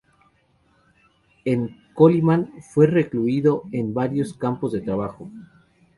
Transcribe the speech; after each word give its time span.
En 1.45 1.79
Kolymá 1.93 2.47
fue 2.73 2.87
recluido 2.87 3.65
en 3.71 3.93
varios 3.93 4.33
campos 4.33 4.71
de 4.71 4.81
trabajo. 4.81 5.29